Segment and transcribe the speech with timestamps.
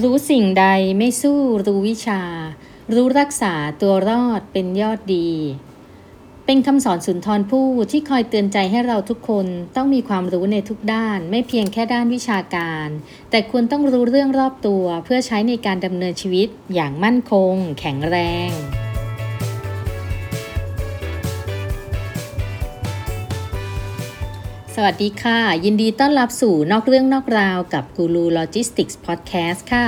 [0.00, 0.66] รู้สิ่งใด
[0.98, 2.22] ไม่สู้รู้วิชา
[2.94, 5.30] รู้รักษาตัวรอดเป็นยอดดี
[6.46, 12.88] เป็นคำสอนสุนทรภู่ที่คอยเตือนใจให้เราทุกคนต้องมีความรู้ในทุกด้าน ไม่เพียงแค่ด้านวิชาการ
[13.30, 18.16] แต่ควรต้องรู้เรื่องรอบตัวเพื่อใช้ในการดำเนินชีวิตอย่างมั่นคง แข็งแร
[18.48, 18.81] ง
[24.76, 29.86] สวัสดีค่ะ ยินดีต้อนรับสู่นอกเรื่องนอกราวกับกูรูโลจิสติกส์พอดแคสต์ค่ะ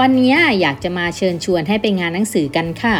[0.00, 2.96] วันนี้อยากจะมาเชิญชวนให้ไปงานหนังสือกันค่ะ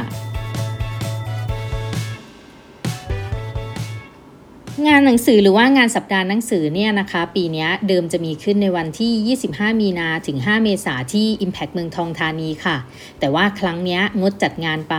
[4.88, 12.76] งานหนังสือหรือว่างานสัปดาห์หนังสือเนี่ยนะคะ ปีนี้เดิมจะมีขึ้นในวันที่ 25 มีนาถึง 5 เมษาที่ Impact เมืองทองธานีค่ะ
[13.20, 14.96] แต่ว่าครั้งนี้งดจัดงานไป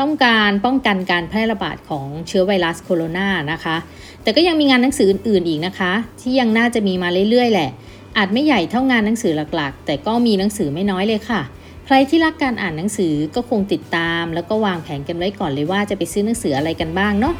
[0.00, 3.76] ต้องการป้องกันการแพร่ระบาดของเชื้อไวรัสโคโรนานะคะ
[4.22, 7.70] แต่ก็ยังมีงานหนังสืออื่นๆอีกนะคะ ที่ยังน่าจะมีมาเรื่อยๆ แหละ
[8.18, 11.42] อาจไม่ใหญ่เท่างานหนังสือหลักๆ แต่ก็มีหนังสือไม่น้อยเลยค่ะ
[11.86, 17.36] ใครที่รักการอ่านหนังสือก็คงติดตาม แล้วก็วางแผนกันไว้ก่อนเลยว่าจะไปซื้อหนังสืออะไรกันบ้างเนาะ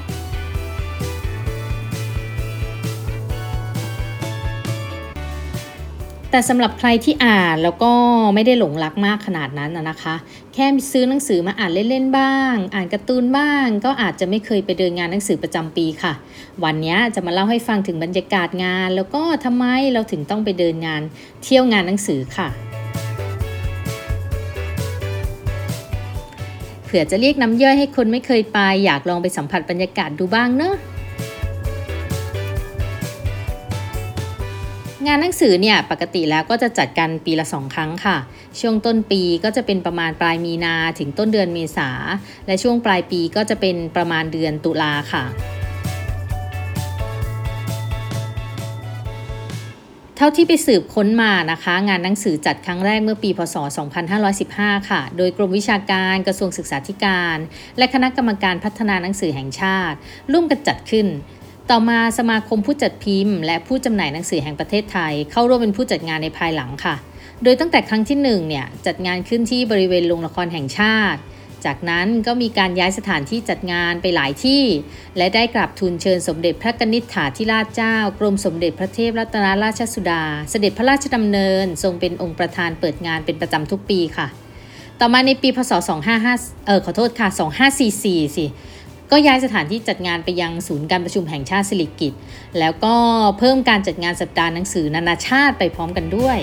[6.35, 7.93] แต่สำหรับใครที่อ่านแล้วก็
[8.35, 10.15] ไม่ได้หลงรักมากขนาดนั้นนะคะ
[10.55, 16.13] แค่ซื้อหนังสือมาอ่านเล่นๆบ้าง อ่านการ์ตูนบ้าง ก็อาจจะไม่เคยไปเดินงานหนังสือประจำปีค่ะ
[16.65, 21.03] วันนี้จะมาเล่าให้ฟังถึงบรรยากาศงาน แล้วก็ทำไมเราถึงต้องไปเดินงาน
[21.43, 22.49] เที่ยวงานหนังสือค่ะ
[26.85, 30.77] เผื่อจะเรียกน้ำย่อยให้คนไม่เคยไป อยากลองไปสัมผัสบรรยากาศดูบ้างเนอะ
[35.07, 38.17] งานหนังสือเนี่ยปกติแล้วก็จะจัดกันปีละสองครั้งค่ะ
[38.61, 41.91] ช่วงต้นปีก็จะเป็นประมาณปลายมีนาถึงต้นเดือนเมษา
[42.47, 45.25] และช่วงปลายปีก็จะเป็นประมาณเดือนตุลาค่ะ
[50.17, 53.57] เท่าที่ไปสืบค้นมานะคะ งานหนังสือจัดครั้งแรกเมื่อปี พศ
[54.23, 57.39] 2515 ค่ะ โดยกรมวิชาการกระทรวงศึกษาธิการ
[57.79, 59.97] และคณะกรรมการพัฒนาหนังสือแห่งชาติ
[60.33, 61.07] ร่วมกันจัดขึ้น
[61.71, 66.95] ต่อมาสมาคมผู้จัดพิมพ์ และผู้จำหน่ายหนังสือแห่งประเทศไทย เข้าร่วมเป็นผู้จัดงานในภายหลังค่ะ
[67.43, 71.21] โดยตั้งแต่ครั้งที่1เนี่ยจัดงานขึ้นที่บริเวณโรงละครแห่งชาติ
[71.65, 74.63] จากนั้นก็มีการย้ายสถานที่จัดงานไปหลายที่
[75.17, 84.27] และได้กราบทูลเชิญสมเด็จพระกนิษฐาธิราชเจ้ากรมสมเด็จพระเทพรัตนราชสุดา เสด็จพระราชดำเนิน ทรงเป็นองค์ประธานเปิดงานเป็นประจำทุกปีค่ะ
[85.01, 85.73] ต่อมาในปีพศ
[86.19, 87.29] 255เออขอโทษค่ะ
[87.83, 88.47] 2544สิ
[89.11, 92.15] ก็ย้ายสถานที่จัดงานไปยังศูนย์การประชุมแห่งชาติสิริกิต
[92.59, 92.95] แล้วก็
[93.39, 96.39] เพิ่มการจัดงานสัปดาห์หนังสือนานาชาติไปพร้อมกันด้วย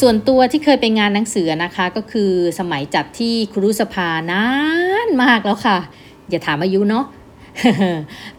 [0.00, 4.46] ส่วนตัวที่เคยไปงานหนังสือนะคะก็คือสมัยจัดที่ครุสภานา
[5.06, 5.78] นมากแล้วค่ะ
[6.28, 7.06] อย่าถามอายุเนาะ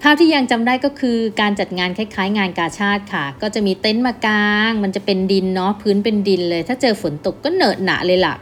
[0.02, 8.36] ภาพที่ยังจำได้ก็คือการจัดงานคล้ายๆ งานกาชาติค่ะ ก็จะมีเต็นท์มากาง มันจะเป็นดินเนาะพื้นเป็นดินเลย ถ้าเจอฝนตกก็เหนอะหนะเลยล่ะ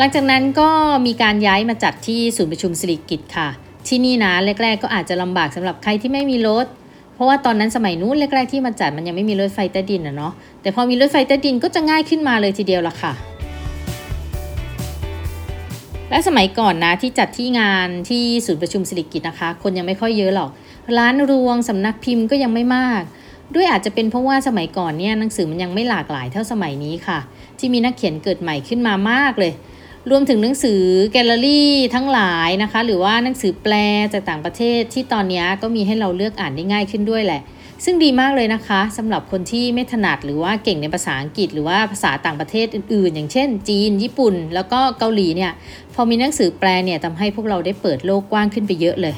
[0.00, 0.70] หลังจากนั้นก็
[1.06, 3.48] มีการย้ายมาจัดที่ศูนย์ประชุมสิริกิตค่ะ
[3.88, 4.32] ที่นี่นะ
[4.62, 6.66] แรก ๆ ก็อาจจะลำบากสำหรับใครที่ไม่มีรถ
[7.14, 10.32] เพราะว่าตอนนั้นสมัยนู้นแรกๆที่มาจัดมันยังไม่มีรถไฟใต้ดินอะเนาะ
[10.62, 13.12] แต่พอมีรถไฟใต้ดินก็จะง่ายขึ้นมาเลยทีเดียวละค่ะ
[16.10, 20.50] และสมัยก่อนนะที่จัดที่งานที่ศูนย์ประชุมสิริกิตนะคะ คนยังไม่ค่อยเยอะหรอก
[20.96, 23.02] ร้านรวงสำนักพิมพ์ก็ยังไม่มาก
[23.54, 27.18] ด้วยอาจจะเป็นเพราะว่าสมัยก่อนเนี่ยหนังสือมันยังไม่หลากหลายเท่าสมัยนี้ค่ะ
[27.58, 29.52] ที่มีนักเขียนเกิดใหม่ขึ้นมามากเลย
[30.10, 30.82] รวมถึงหนังสือ
[31.12, 33.74] แกลเลอรี่ทั้งหลายนะคะ หรือว่าหนังสือแปล
[34.12, 37.42] จากต่างประเทศที่ตอนนี้ก็มีให้เราเลือกอ่านได้ง่ายขึ้นด้วยแหละ
[37.84, 45.52] ซึ่งดีมากเลยนะคะสำหรับคนที่ไม่ถนัดหรือว่าเก่งในภาษาอังกฤษ หรือว่าภาษาต่างประเทศอื่นๆ อย่างเช่น จีน ญี่ปุ่น แล้วก็เกาหลีเนี่ย
[45.94, 49.16] พอมีหนังสือแปลเนี่ยทำให้พวกเราได้เปิดโลกกว้างขึ้นไปเยอะเลย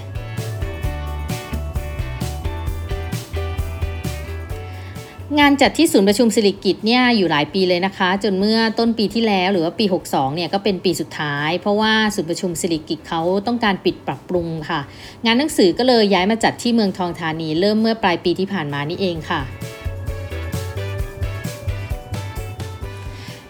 [5.38, 14.80] งานจัดที่ศูนย์ประชุมสิริกิตเนี่ยอยู่หลายปีเลยนะคะ จนเมื่อต้นปีที่แล้วหรือว่าปี 62เนี่ยก็เป็นปีสุดท้าย เพราะว่าศูนย์ประชุมสิริกิตเขาต้องการปิดปรับปรุงค่ะ
[15.24, 19.40] งานหนังสือก็เลยย้ายมาจัดที่เมืองทองธานี เริ่มเมื่อปลายปีที่ผ่านมานี่เองค่ะ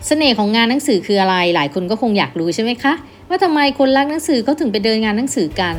[0.06, 2.92] เสน่ห์ของงานหนังสือคืออะไร หลายคนก็คงอยากรู้ใช่ไหมคะ
[3.28, 5.76] ว่าทำไมคนรักหนังสือเขาถึงไปเดินงานหนังสือกัน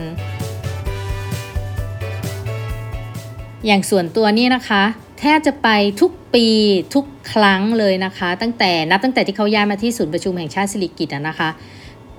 [3.66, 4.84] อย่างส่วนตัวนี่นะคะ
[5.24, 5.70] แทบจะไป
[6.02, 6.48] ทุกปี
[6.96, 11.50] ทุกครั้งเลยนะคะ ตั้งแต่นับตั้งแต่ที่เขาย้ายมาที่ศูนย์ประชุมแห่งชาติสิริกิติ์นะคะ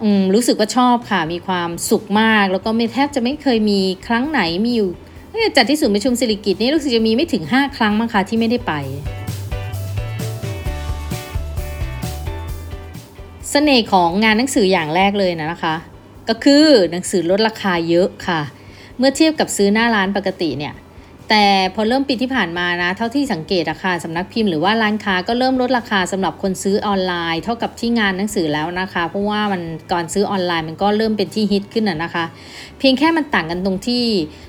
[0.03, 4.91] อืมรู้สึกว่าชอบค่ะมีความสุขมาก แล้วก็ไม่แทบจะไม่เคยมีครั้งไหนมีอยู่
[5.57, 8.73] จัดที่ศูนย์ประชุมสิริกิติ์นี่รู้สึกจะมีไม่ถึง 5 ครั้งมั้งคะที่ไม่ได้ไป
[13.51, 15.75] เสน่ห์ของงานหนังสืออย่างแรกเลยนะนะคะ
[16.29, 18.41] ก็คือหนังสือลดราคาเยอะค่ะ
[18.99, 20.75] เมื่อเทียบกับซื้อหน้าร้านปกติเนี่ย
[21.35, 29.63] แต่พอเริ่มปีที่ผ่านมานะ เท่าที่สังเกตราคาสำนักพิมพ์หรือว่าร้านค้าก็เริ่มลดราคาสำหรับคนซื้อออนไลน์ เท่ากับที่งานหนังสือแล้วนะคะ เพราะว่ามัน
[29.93, 32.25] ก่อนซื้อออนไลน์มันก็เริ่มเป็นที่ฮิตขึ้นนะคะ
[32.79, 34.05] เพียงแค่มันต่างกันตรงที่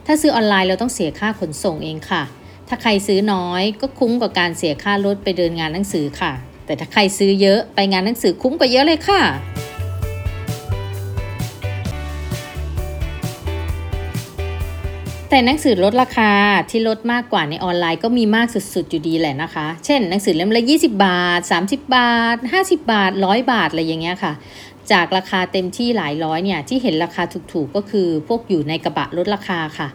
[0.08, 2.24] ถ้าซื้อออนไลน์เราต้องเสียค่าขนส่งเองค่ะ
[2.68, 6.32] ถ้าใครซื้อน้อยก็คุ้มกว่าการเสียค่ารถไปเดินงานหนังสือค่ะ
[6.66, 9.22] แต่ถ้าใครซื้อเยอะไปงานหนังสือคุ้มกว่าเยอะเลยค่ะ
[15.34, 16.32] แต่หนังสือลดราคา
[16.70, 24.34] ที่ลดมากกว่าในออนไลน์ก็มีมากสุดๆอยู่ดีแหละนะคะ เช่น หนังสือเล่มละ 20 บาท 30 บาท 50 บาท 100 บาท อะไรอย่างเงี้ยค่ะ
[24.92, 29.88] จากราคาเต็มที่หลายร้อยเนี่ย ที่เห็นราคาถูกๆก็คือพวกอยู่ในกระบะลดราคาค่ะ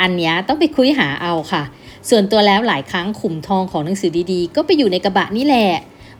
[0.00, 1.62] อันนี้ต้องไปคุยหาเอาค่ะ
[2.10, 5.70] ส่วนตัวแล้วหลายครั้งขุมทองของหนังสือดีๆ ก็ไปอยู่ในกระบะนี่แหละ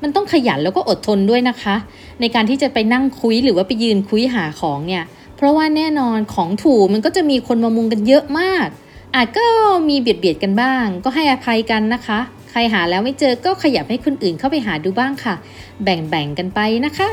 [0.02, 1.76] มันต้องขยันแล้วก็อดทนด้วยนะคะ
[2.20, 5.04] ในการที่จะไปนั่งคุยหรือว่าไปยืนคุยหาของเนี่ย
[5.36, 8.68] เพราะว่าแน่นอนของถูกมันก็จะมีคนมามุงกันเยอะมาก
[9.14, 9.46] อาจก็
[9.88, 12.18] มีเบียดเบียดกันบ้าง ก็ให้อภัยกันนะคะ
[12.50, 15.34] ใครหาแล้วไม่เจอก็ขยับให้คนอื่นเข้าไปหาดูบ้างค่ะ
[15.82, 17.08] แบ่งๆกันไปนะคะ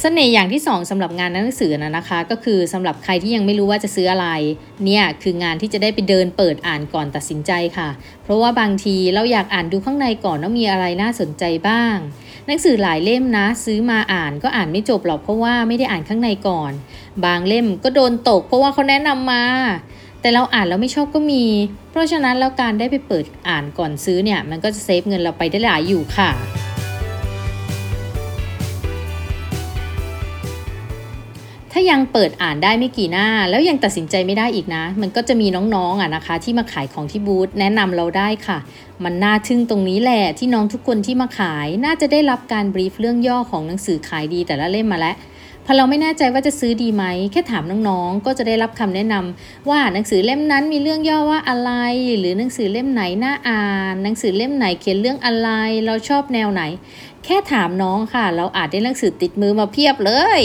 [0.00, 4.28] เสน่ห์อย่างที่ 2สำหรับงานหนังสือนะนะคะ ก็คือสำหรับใครที่ยังไม่รู้ว่าจะซื้ออะไร
[4.84, 7.88] เนี่ยคืองานที่จะได้ไปเดินเปิดอ่านก่อนตัดสินใจค่ะ
[8.22, 11.96] เพราะว่าบางทีเราอยากอ่านดูข้างในก่อนว่ามีอะไรน่าสนใจบ้าง
[12.46, 16.72] หนังสือหลายเล่มนะ ซื้อมาอ่านก็อ่านไม่จบหรอกเพราะว่าไม่ได้อ่านข้างในก่อน
[17.24, 19.44] บางเล่มก็โดนตก เพราะว่าเขาแนะนำมา
[20.20, 21.44] แต่เราอ่านแล้วไม่ชอบก็มี
[21.90, 26.30] เพราะฉะนั้นแล้วการได้ไปเปิดอ่านก่อนซื้อเนี่ย มันก็จะเซฟเงินเราไปได้หลายอยู่ค่ะ
[31.72, 38.58] ถ้ายังเปิดอ่านได้ไม่กี่หน้า แล้วยังตัดสินใจไม่ได้อีกนะ มันก็จะมีน้องๆอะนะคะ ที่มาขายของที่บูธแนะนำเราได้ค่ะ
[39.04, 45.16] มันน่าทึ่งตรงนี้แหละที่น้องทุกคนที่มาขาย น่าจะได้รับการบรีฟเรื่องย่อของหนังสือขายดีแต่ละเล่มมาแล้ว
[45.66, 51.72] พอเราไม่แน่ใจว่าจะซื้อดีไหม แค่ถามน้องๆ ก็จะได้รับคำแนะนำว่าหนังสือเล่มนั้นมีเรื่องย่อว่าอะไร
[52.18, 55.48] หรือหนังสือเล่มไหนน่าอ่าน หนังสือเล่มไหนเขียนเรื่องอะไร
[55.86, 56.62] เราชอบแนวไหน
[57.24, 60.42] แค่ถามน้องค่ะ เราอาจได้หนังสือติดมือมาเพียบเลย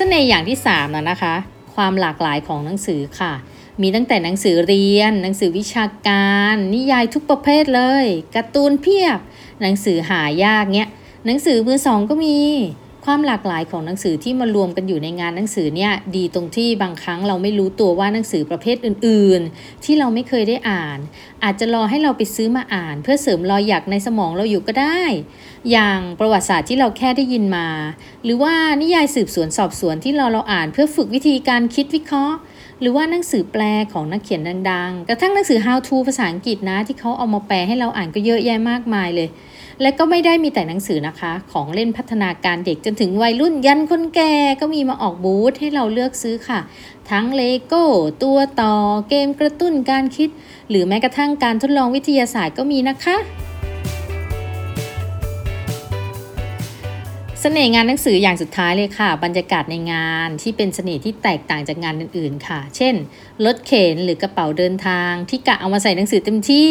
[0.00, 1.34] สน่ห์อย่างที่3นะนะคะ
[1.74, 3.32] ความหลากหลายของหนังสือค่ะ
[3.82, 9.18] มีตั้งแต่หนังสือเรียน หนังสือวิชาการ นิยายทุกประเภทเลยการ์ตูนเพียบ
[9.62, 10.88] หนังสือหายากเนี้ย
[11.26, 12.38] หนังสือมือสองก็มี
[13.04, 20.98] ความหลากหลายของหนังสือที่มารวมกันอยู่ในงานหนังสือเนี่ยดีตรงที่บางครั้งเราไม่รู้ตัวว่าหนังสือประเภทอื่น ๆ ที่เราไม่เคยได้อ่าน
[21.44, 25.02] อาจจะรอให้เราไปซื้อมาอ่าน เพื่อเสริมรอยหยักในสมองเราอยู่ก็ได้
[25.70, 27.68] อย่างประวัติศาสตร์ที่เราแค่ได้ยินมา
[28.24, 32.36] หรือว่านิยายสืบสวนสอบสวนที่เราเราอ่านเพื่อฝึกวิธีการคิดวิเคราะห์
[32.80, 34.40] หรือว่าหนังสือแปลของนักเขียน
[34.70, 39.28] ดังๆ กระทั่งหนังสือ how to ภาษาอังกฤษนะ ที่เขาเอามาแปลให้เราอ่านก็เยอะแยะมากมายเลย
[39.82, 46.60] และก็ไม่ได้มีแต่หนังสือนะคะ ของเล่นพัฒนาการเด็กจนถึงวัยรุ่นยันคนแก่ก็มีมาออกบูธให้เราเลือกซื้อค่ะ
[47.10, 47.84] ทั้งเลโก้
[48.22, 48.74] ตัวต่อ
[49.08, 50.28] เกมกระตุ้นการคิด
[50.70, 53.18] หรือแม้กระทั่งการทดลองวิทยาศาสตร์ก็มีนะคะ
[57.40, 62.94] เสน่ห์งานหนังสืออย่างสุดท้ายเลยค่ะ บรรยากาศในงานที่เป็นเสน่ห์ที่แตกต่างจากงานอื่นๆค่ะ เช่น
[63.44, 66.70] รถเข็นหรือกระเป๋าเดินทาง ที่กะเอามาใส่หนังสือเต็มที่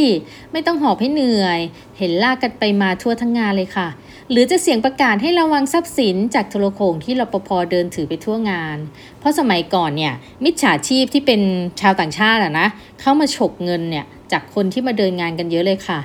[0.52, 1.60] ไม่ต้องหอบให้เหนื่อย
[1.98, 3.88] เห็นลากกันไปมาทั่วทั้งงานเลยค่ะ
[4.32, 8.78] หรือจะเสียงประกาศให้ระวังทรัพย์สินจากโทรโขงที่รปภเดินถือไปทั่วงาน
[9.20, 10.14] เพราะสมัยก่อนเนี่ย
[10.44, 11.42] มิจฉาชีพที่เป็น
[11.82, 12.68] ชาวต่างชาติอะนะ
[13.02, 16.00] เข้ามาฉกเงินเนี่ยจากคนที่มาเดินงานกันเยอะเลยค่ะ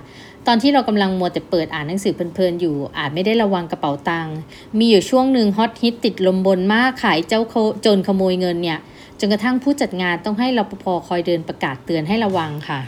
[0.47, 4.37] ตอนที่เรากำลังมัวแต่เปิดอ่านหนังสือเพลินๆอยู่ อาจไม่ได้ระวังกระเป๋าตังค์
[4.79, 7.41] มีอยู่ช่วงหนึ่งฮอตฮิตติดลมบนมากขายเจ้า
[7.83, 8.79] โจรขโมยเงินเนี่ย
[9.19, 12.81] จนกระทั่งผู้จัดงานต้องให้รปภคอยเดินประกาศเตือนให้ระวังค่ะ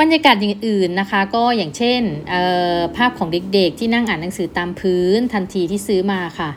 [0.00, 2.02] บรรยากาศอย่างอื่นนะคะ ก็อย่างเช่น
[2.96, 6.50] ภาพของเด็กๆ ที่นั่งอ่านหนังสือตามพื้นทันทีที่ซื้อมาค่ะ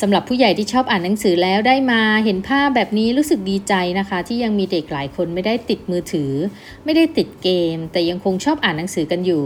[0.00, 6.32] สำหรับผู้ใหญ่ที่ชอบอ่านหนังสือแล้วได้มาเห็นภาพแบบนี้รู้สึกดีใจนะคะ ที่ยังมีเด็กหลายคนไม่ได้ติดมือถือ
[6.84, 9.44] ไม่ได้ติดเกม แต่ยังคงชอบอ่านหนังสือกันอยู่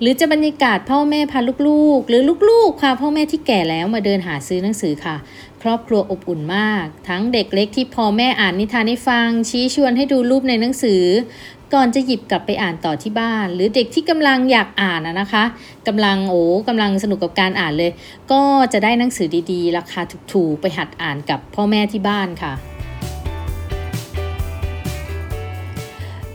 [0.00, 5.16] หรือจะบรรยากาศพ่อแม่พาลูกๆ หรือลูกๆพาพ่อแม่ที่แก่แล้วมาเดินหาซื้อหนังสือค่ะ
[5.62, 11.02] ครอบครัวอบอุ่นมาก ทั้งเด็กเล็กที่พ่อแม่อ่านนิทานให้ฟัง ชี้ชวนให้ดูรูปในหนังสือ
[11.74, 15.44] ก่อนจะหยิบกลับไปอ่านต่อที่บ้าน หรือเด็กที่กำลังอยากอ่านนะคะ
[15.88, 17.90] กำลังโอ้กำลังสนุกกับการอ่านเลย
[18.32, 18.42] ก็
[18.72, 20.00] จะได้หนังสือดีๆ ราคา
[20.32, 22.52] ถูกๆ ไปหัดอ่านกับพ่อแม่ที่บ้านค่ะ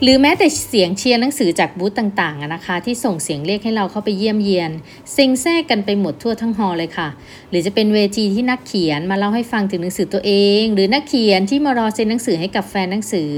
[0.04, 4.70] หรือแม้แต่เสียงเชียร์หนังสือจากบูธต่างๆนะคะ ที่ส่งเสียงเรียกให้เราเข้าไปเยี่ยมเยียน
[5.12, 7.08] เซ็งแซ่กันไปหมดทั่วทั้งฮอลเลยค่ะ
[7.50, 13.30] หรือจะเป็นเวทีที่นักเขียนมาเล่าให้ฟังถึงหนังสือตัวเอง หรือนักเขียนที่มารอเซ็นหนังสือให้กับแฟนหนังสือ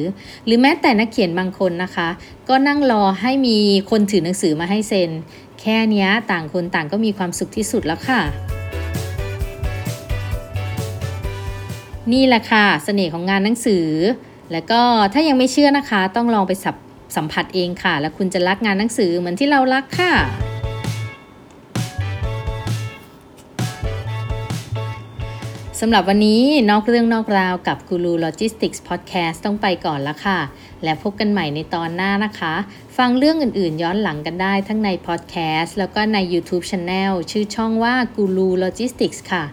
[0.47, 2.09] หรือแม้แต่นักเขียนบางคนนะคะ
[2.49, 3.59] ก็นั่งรอให้มี
[3.91, 5.11] คนถือหนังสือมาให้เซ็น
[5.61, 8.21] แค่นี้ต่างคนต่างก็มีความสุขที่สุดแล้วค่ะ
[12.13, 13.87] นี่แหละค่ะเสน่ห์ของงานหนังสือ
[14.53, 14.81] แล้วก็
[15.13, 16.53] ถ้ายังไม่เชื่อนะคะ ต้องลองไป
[17.17, 20.13] สัมผัสเองค่ะ แล้วคุณจะรักงานหนังสือเหมือนที่เรารักค่ะ
[25.81, 30.39] สำหรับวันนี้นอกเรื่องนอกราวกับกูรูโลจิสติกส์พอดแคสต์ต้องไปก่อนละค่ะ
[30.85, 32.55] และพบกันใหม่ในตอนหน้านะคะ
[32.97, 39.45] ฟังเรื่องอื่นๆ ย้อนหลังกันได้ทั้งในพอดแคสต์แล้วก็ใน YouTube Channel ชื่อช่องว่ากูรูโลจิสติกส์ค่ะ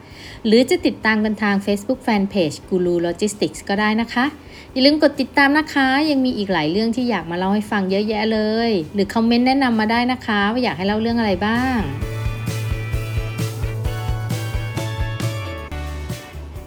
[0.45, 4.25] หรือจะติดตามกันทาง Facebook Fanpage กูรูโลจิสติกส์ก็ได้นะคะ
[4.71, 11.79] อย่าลืมกดติดตามนะคะ ยังมีอีกหลายเรื่องที่อยากมาเล่าให้ฟังเยอะแยะเลย หรือคอมเมนต์แนะนำมาได้นะคะ ว่าอยากให้เล่าเรื่องอะไรบ้าง